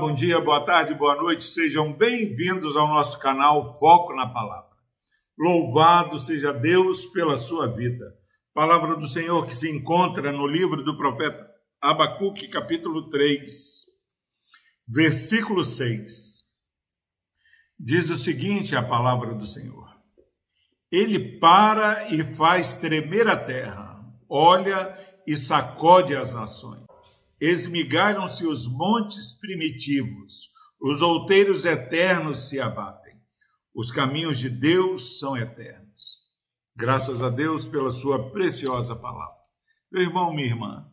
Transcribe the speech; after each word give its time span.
bom 0.00 0.14
dia, 0.14 0.40
boa 0.40 0.64
tarde, 0.64 0.94
boa 0.94 1.14
noite, 1.14 1.44
sejam 1.44 1.92
bem-vindos 1.92 2.74
ao 2.74 2.88
nosso 2.88 3.18
canal 3.18 3.78
Foco 3.78 4.14
na 4.14 4.26
Palavra. 4.26 4.70
Louvado 5.38 6.18
seja 6.18 6.54
Deus 6.54 7.04
pela 7.04 7.36
sua 7.36 7.66
vida. 7.66 8.06
Palavra 8.54 8.96
do 8.96 9.06
Senhor 9.06 9.46
que 9.46 9.54
se 9.54 9.68
encontra 9.68 10.32
no 10.32 10.46
livro 10.46 10.82
do 10.82 10.96
profeta 10.96 11.46
Abacuque, 11.82 12.48
capítulo 12.48 13.10
3, 13.10 13.52
versículo 14.88 15.66
6. 15.66 16.46
Diz 17.78 18.08
o 18.08 18.16
seguinte: 18.16 18.74
a 18.74 18.82
palavra 18.82 19.34
do 19.34 19.46
Senhor. 19.46 19.86
Ele 20.90 21.38
para 21.38 22.08
e 22.08 22.24
faz 22.36 22.74
tremer 22.78 23.28
a 23.28 23.36
terra, 23.36 24.02
olha 24.30 24.98
e 25.26 25.36
sacode 25.36 26.16
as 26.16 26.32
nações 26.32 26.89
esmigalham-se 27.40 28.46
os 28.46 28.66
montes 28.66 29.32
primitivos, 29.32 30.50
os 30.80 31.00
outeiros 31.00 31.64
eternos 31.64 32.48
se 32.48 32.60
abatem. 32.60 33.18
Os 33.74 33.90
caminhos 33.90 34.38
de 34.38 34.50
Deus 34.50 35.18
são 35.18 35.36
eternos. 35.36 36.20
Graças 36.76 37.22
a 37.22 37.28
Deus 37.28 37.66
pela 37.66 37.90
sua 37.90 38.30
preciosa 38.30 38.96
palavra. 38.96 39.40
Meu 39.90 40.02
irmão, 40.02 40.34
minha 40.34 40.48
irmã, 40.48 40.90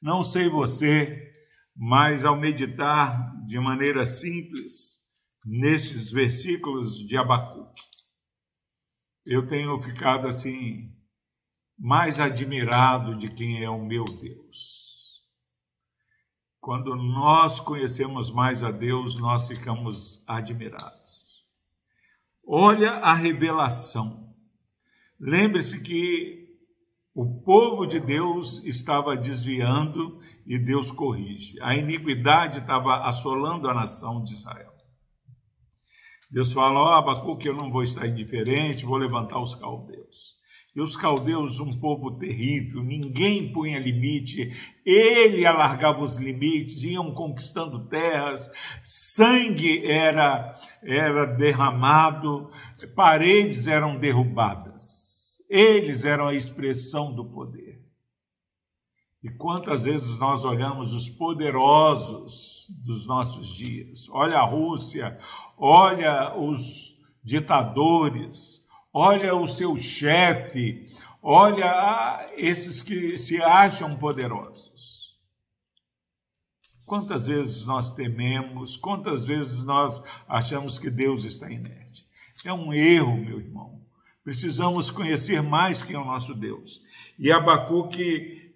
não 0.00 0.22
sei 0.22 0.48
você, 0.48 1.32
mas 1.74 2.24
ao 2.24 2.36
meditar 2.36 3.34
de 3.46 3.58
maneira 3.58 4.04
simples 4.04 5.00
nesses 5.44 6.10
versículos 6.10 6.98
de 6.98 7.16
Abacuque, 7.16 7.82
eu 9.26 9.46
tenho 9.46 9.78
ficado 9.80 10.26
assim 10.26 10.92
mais 11.78 12.18
admirado 12.18 13.16
de 13.16 13.28
quem 13.28 13.62
é 13.62 13.68
o 13.68 13.84
meu 13.84 14.04
Deus. 14.04 14.85
Quando 16.66 16.96
nós 16.96 17.60
conhecemos 17.60 18.28
mais 18.28 18.64
a 18.64 18.72
Deus, 18.72 19.20
nós 19.20 19.46
ficamos 19.46 20.20
admirados. 20.26 21.46
Olha 22.44 22.94
a 22.94 23.14
revelação. 23.14 24.34
Lembre-se 25.16 25.80
que 25.80 26.58
o 27.14 27.40
povo 27.42 27.86
de 27.86 28.00
Deus 28.00 28.64
estava 28.64 29.16
desviando 29.16 30.20
e 30.44 30.58
Deus 30.58 30.90
corrige. 30.90 31.56
A 31.62 31.76
iniquidade 31.76 32.58
estava 32.58 32.96
assolando 33.06 33.68
a 33.70 33.74
nação 33.74 34.20
de 34.24 34.34
Israel. 34.34 34.74
Deus 36.28 36.52
fala: 36.52 36.80
Ó, 36.80 36.90
oh, 36.90 36.94
Abacuque, 36.94 37.46
eu 37.46 37.54
não 37.54 37.70
vou 37.70 37.84
estar 37.84 38.08
indiferente, 38.08 38.84
vou 38.84 38.96
levantar 38.96 39.38
os 39.38 39.54
caldeus. 39.54 40.34
E 40.76 40.80
os 40.82 40.94
caldeus, 40.94 41.58
um 41.58 41.70
povo 41.70 42.10
terrível, 42.18 42.82
ninguém 42.82 43.50
punha 43.50 43.78
limite, 43.78 44.52
ele 44.84 45.46
alargava 45.46 46.04
os 46.04 46.18
limites, 46.18 46.82
iam 46.82 47.14
conquistando 47.14 47.88
terras, 47.88 48.50
sangue 48.82 49.86
era, 49.86 50.54
era 50.82 51.24
derramado, 51.24 52.50
paredes 52.94 53.66
eram 53.66 53.98
derrubadas. 53.98 55.42
Eles 55.48 56.04
eram 56.04 56.26
a 56.26 56.34
expressão 56.34 57.10
do 57.14 57.24
poder. 57.24 57.80
E 59.22 59.30
quantas 59.30 59.84
vezes 59.84 60.18
nós 60.18 60.44
olhamos 60.44 60.92
os 60.92 61.08
poderosos 61.08 62.66
dos 62.84 63.06
nossos 63.06 63.48
dias? 63.48 64.10
Olha 64.10 64.40
a 64.40 64.44
Rússia, 64.44 65.18
olha 65.56 66.36
os 66.38 66.94
ditadores, 67.24 68.65
olha 68.98 69.36
o 69.36 69.46
seu 69.46 69.76
chefe, 69.76 70.90
olha 71.22 72.30
esses 72.34 72.82
que 72.82 73.18
se 73.18 73.42
acham 73.42 73.94
poderosos. 73.94 75.14
Quantas 76.86 77.26
vezes 77.26 77.66
nós 77.66 77.92
tememos, 77.92 78.74
quantas 78.78 79.22
vezes 79.22 79.62
nós 79.62 80.02
achamos 80.26 80.78
que 80.78 80.88
Deus 80.88 81.24
está 81.24 81.50
inerte? 81.50 82.06
É 82.42 82.54
um 82.54 82.72
erro, 82.72 83.18
meu 83.18 83.38
irmão. 83.38 83.82
Precisamos 84.24 84.90
conhecer 84.90 85.42
mais 85.42 85.82
quem 85.82 85.94
é 85.94 85.98
o 85.98 86.04
nosso 86.04 86.34
Deus. 86.34 86.80
E 87.18 87.30
Abacuque 87.30 88.54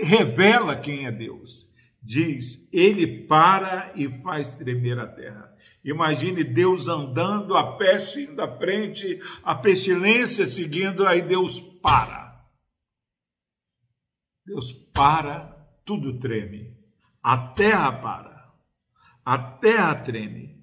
revela 0.00 0.76
quem 0.76 1.04
é 1.04 1.12
Deus. 1.12 1.70
Diz: 2.02 2.68
Ele 2.72 3.24
para 3.26 3.92
e 3.94 4.08
faz 4.22 4.54
tremer 4.54 4.98
a 4.98 5.06
terra. 5.06 5.56
Imagine 5.84 6.42
Deus 6.42 6.88
andando, 6.88 7.56
a 7.56 7.76
peste 7.76 8.22
indo 8.22 8.42
à 8.42 8.54
frente, 8.54 9.20
a 9.42 9.54
pestilência 9.54 10.46
seguindo, 10.46 11.06
aí 11.06 11.22
Deus 11.22 11.60
para. 11.60 12.44
Deus 14.44 14.72
para, 14.72 15.56
tudo 15.84 16.18
treme. 16.18 16.76
A 17.22 17.36
terra 17.38 17.92
para. 17.92 18.52
A 19.24 19.38
terra 19.38 19.94
treme. 19.94 20.60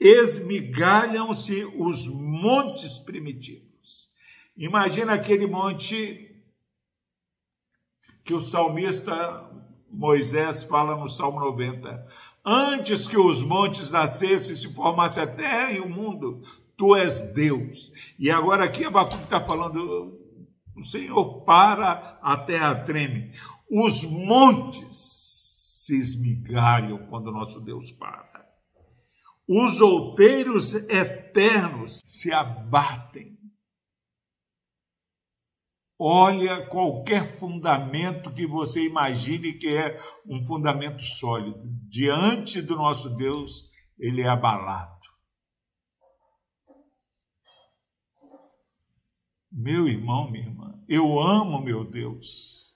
Esmigalham-se 0.00 1.64
os 1.76 2.08
montes 2.08 2.98
primitivos. 2.98 4.10
Imagina 4.56 5.14
aquele 5.14 5.46
monte 5.46 6.28
que 8.24 8.34
o 8.34 8.42
salmista 8.42 9.48
Moisés 9.92 10.62
fala 10.64 10.96
no 10.96 11.08
Salmo 11.08 11.38
90 11.38 12.06
Antes 12.44 13.06
que 13.06 13.16
os 13.16 13.40
montes 13.40 13.90
nascessem, 13.90 14.56
se 14.56 14.72
formasse 14.74 15.20
a 15.20 15.26
terra 15.26 15.70
e 15.70 15.80
o 15.80 15.88
mundo, 15.88 16.42
tu 16.76 16.96
és 16.96 17.20
Deus. 17.32 17.92
E 18.18 18.30
agora 18.30 18.64
aqui 18.64 18.84
Abacuque 18.84 19.22
está 19.22 19.40
falando, 19.40 20.18
o 20.76 20.82
Senhor 20.82 21.44
para, 21.44 22.18
a 22.20 22.36
terra 22.36 22.74
treme. 22.74 23.32
Os 23.70 24.04
montes 24.04 25.22
se 25.86 25.96
esmigalham 25.96 27.06
quando 27.08 27.30
nosso 27.30 27.60
Deus 27.60 27.92
para. 27.92 28.44
Os 29.48 29.80
outeiros 29.80 30.74
eternos 30.74 32.00
se 32.04 32.32
abatem 32.32 33.38
olha 36.02 36.66
qualquer 36.66 37.28
fundamento 37.28 38.32
que 38.32 38.46
você 38.46 38.84
imagine 38.84 39.52
que 39.54 39.68
é 39.68 40.00
um 40.26 40.42
fundamento 40.42 41.02
sólido. 41.02 41.62
Diante 41.88 42.60
do 42.60 42.74
nosso 42.74 43.10
Deus, 43.10 43.70
ele 43.98 44.22
é 44.22 44.28
abalado. 44.28 44.90
Meu 49.50 49.86
irmão, 49.86 50.30
minha 50.30 50.46
irmã, 50.46 50.82
eu 50.88 51.20
amo 51.20 51.62
meu 51.62 51.84
Deus. 51.84 52.74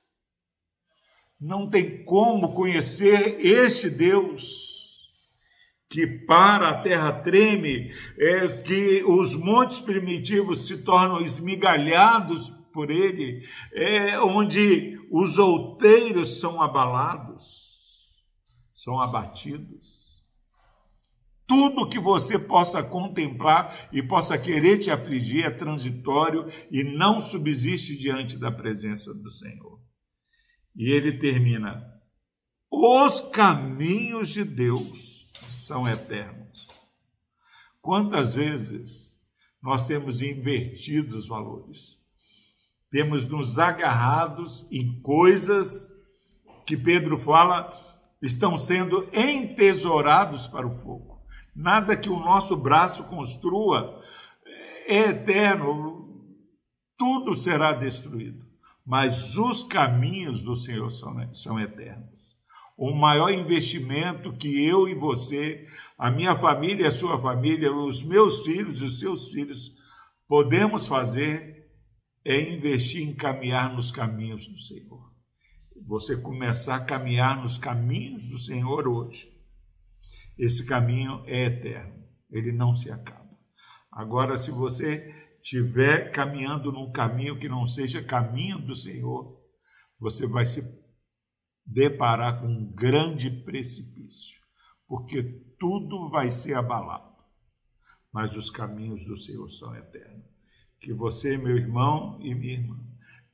Não 1.40 1.68
tem 1.68 2.04
como 2.04 2.54
conhecer 2.54 3.40
este 3.40 3.90
Deus 3.90 4.76
que 5.88 6.06
para 6.06 6.70
a 6.70 6.82
terra 6.82 7.12
treme, 7.12 7.92
é 8.18 8.48
que 8.58 9.04
os 9.04 9.34
montes 9.34 9.78
primitivos 9.78 10.66
se 10.66 10.82
tornam 10.82 11.20
esmigalhados 11.20 12.50
por 12.76 12.90
ele, 12.90 13.48
é 13.72 14.20
onde 14.20 15.00
os 15.10 15.38
outeiros 15.38 16.38
são 16.38 16.60
abalados, 16.60 18.12
são 18.74 19.00
abatidos. 19.00 20.22
Tudo 21.46 21.88
que 21.88 21.98
você 21.98 22.38
possa 22.38 22.82
contemplar 22.82 23.88
e 23.90 24.02
possa 24.02 24.36
querer 24.36 24.76
te 24.76 24.90
afligir 24.90 25.46
é 25.46 25.50
transitório 25.50 26.46
e 26.70 26.84
não 26.84 27.18
subsiste 27.18 27.96
diante 27.96 28.36
da 28.36 28.52
presença 28.52 29.14
do 29.14 29.30
Senhor. 29.30 29.80
E 30.74 30.90
ele 30.90 31.18
termina: 31.18 31.82
os 32.70 33.20
caminhos 33.20 34.28
de 34.28 34.44
Deus 34.44 35.26
são 35.48 35.88
eternos. 35.88 36.68
Quantas 37.80 38.34
vezes 38.34 39.16
nós 39.62 39.86
temos 39.86 40.20
invertido 40.20 41.16
os 41.16 41.26
valores? 41.26 42.04
Temos 42.90 43.28
nos 43.28 43.58
agarrados 43.58 44.66
em 44.70 45.00
coisas 45.00 45.92
que 46.64 46.76
Pedro 46.76 47.18
fala 47.18 47.72
estão 48.22 48.56
sendo 48.56 49.08
entesourados 49.12 50.46
para 50.46 50.66
o 50.66 50.74
fogo. 50.74 51.20
Nada 51.54 51.96
que 51.96 52.08
o 52.08 52.18
nosso 52.18 52.56
braço 52.56 53.04
construa 53.04 54.02
é 54.86 55.10
eterno, 55.10 56.22
tudo 56.96 57.34
será 57.34 57.72
destruído. 57.72 58.44
Mas 58.84 59.36
os 59.36 59.62
caminhos 59.64 60.42
do 60.42 60.54
Senhor 60.54 60.90
são, 60.90 61.34
são 61.34 61.60
eternos. 61.60 62.36
O 62.76 62.94
maior 62.94 63.30
investimento 63.30 64.32
que 64.34 64.64
eu 64.64 64.86
e 64.86 64.94
você, 64.94 65.66
a 65.98 66.10
minha 66.10 66.36
família 66.36 66.88
a 66.88 66.92
sua 66.92 67.20
família, 67.20 67.72
os 67.72 68.02
meus 68.02 68.44
filhos 68.44 68.80
e 68.82 68.84
os 68.84 69.00
seus 69.00 69.28
filhos, 69.30 69.72
podemos 70.28 70.86
fazer 70.86 71.65
é 72.28 72.40
investir 72.40 73.08
em 73.08 73.14
caminhar 73.14 73.72
nos 73.72 73.92
caminhos 73.92 74.48
do 74.48 74.58
Senhor. 74.58 75.14
Você 75.86 76.16
começar 76.16 76.74
a 76.74 76.84
caminhar 76.84 77.40
nos 77.40 77.56
caminhos 77.56 78.26
do 78.26 78.36
Senhor 78.36 78.88
hoje. 78.88 79.32
Esse 80.36 80.66
caminho 80.66 81.22
é 81.26 81.44
eterno, 81.44 82.04
ele 82.28 82.50
não 82.50 82.74
se 82.74 82.90
acaba. 82.90 83.30
Agora, 83.92 84.36
se 84.36 84.50
você 84.50 85.14
estiver 85.40 86.10
caminhando 86.10 86.72
num 86.72 86.90
caminho 86.90 87.38
que 87.38 87.48
não 87.48 87.64
seja 87.64 88.02
caminho 88.02 88.58
do 88.58 88.74
Senhor, 88.74 89.40
você 89.96 90.26
vai 90.26 90.44
se 90.44 90.62
deparar 91.64 92.40
com 92.40 92.48
um 92.48 92.72
grande 92.74 93.30
precipício. 93.30 94.44
porque 94.88 95.22
tudo 95.58 96.08
vai 96.10 96.30
ser 96.30 96.54
abalado. 96.54 97.16
Mas 98.12 98.36
os 98.36 98.50
caminhos 98.50 99.04
do 99.04 99.16
Senhor 99.16 99.48
são 99.48 99.74
eternos. 99.74 100.35
Que 100.80 100.92
você, 100.92 101.36
meu 101.36 101.56
irmão 101.56 102.18
e 102.20 102.34
minha 102.34 102.54
irmã, 102.54 102.78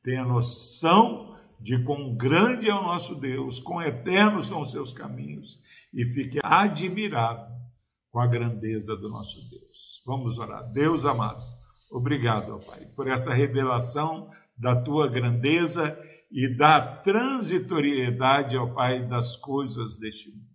tenha 0.03 0.25
noção 0.25 1.37
de 1.61 1.83
quão 1.85 2.15
grande 2.17 2.69
é 2.69 2.75
o 2.75 2.83
nosso 2.83 3.15
Deus, 3.15 3.61
quão 3.61 3.81
eternos 3.81 4.49
são 4.49 4.63
os 4.63 4.73
seus 4.73 4.93
caminhos 4.93 5.63
e 5.95 6.05
fique 6.05 6.41
admirado 6.43 7.53
com 8.11 8.21
a 8.21 8.27
grandeza 8.27 8.97
do 8.97 9.09
nosso 9.09 9.49
Deus. 9.49 10.03
Vamos 10.05 10.39
orar. 10.39 10.69
Deus 10.73 11.05
amado, 11.05 11.43
obrigado, 11.91 12.59
Pai, 12.67 12.85
por 12.97 13.09
essa 13.09 13.33
revelação 13.33 14.29
da 14.57 14.75
tua 14.75 15.09
grandeza 15.09 15.97
e 16.31 16.49
da 16.49 16.81
transitoriedade, 16.81 18.57
ó 18.57 18.67
Pai, 18.67 19.07
das 19.07 19.37
coisas 19.37 19.99
deste 19.99 20.31
mundo. 20.31 20.53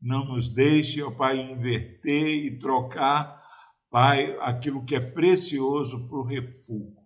Não 0.00 0.24
nos 0.26 0.48
deixe, 0.48 1.02
ó 1.02 1.10
Pai, 1.10 1.40
inverter 1.40 2.28
e 2.28 2.58
trocar, 2.58 3.41
Pai, 3.92 4.34
aquilo 4.40 4.86
que 4.86 4.94
é 4.94 5.00
precioso 5.00 6.08
por 6.08 6.22
refúgio. 6.22 6.96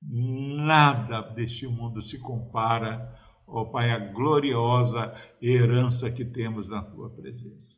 Nada 0.00 1.20
deste 1.20 1.66
mundo 1.66 2.00
se 2.00 2.16
compara, 2.20 3.12
ó 3.44 3.64
Pai, 3.64 3.90
à 3.90 3.98
gloriosa 3.98 5.12
herança 5.42 6.12
que 6.12 6.24
temos 6.24 6.68
na 6.68 6.80
tua 6.80 7.10
presença. 7.10 7.76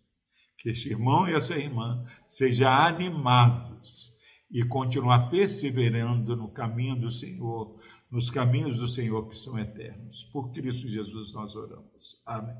Que 0.59 0.69
este 0.69 0.91
irmão 0.91 1.27
e 1.27 1.35
essa 1.35 1.57
irmã 1.57 2.05
sejam 2.27 2.71
animados 2.71 4.13
e 4.51 4.63
continuar 4.63 5.31
perseverando 5.31 6.37
no 6.37 6.53
caminho 6.53 7.01
do 7.01 7.11
Senhor, 7.11 7.81
nos 8.11 8.29
caminhos 8.29 8.79
do 8.79 8.87
Senhor 8.87 9.27
que 9.27 9.39
são 9.39 9.59
eternos. 9.59 10.23
Por 10.25 10.53
Cristo 10.53 10.87
Jesus 10.87 11.33
nós 11.33 11.57
oramos. 11.57 12.23
Amém. 12.27 12.55